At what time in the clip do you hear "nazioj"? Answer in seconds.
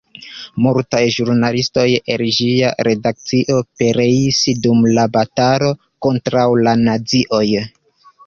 6.83-7.45